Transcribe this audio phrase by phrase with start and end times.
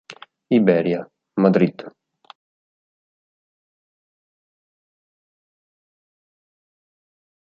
[0.59, 1.01] Iberia:
[1.43, 1.77] Madrid.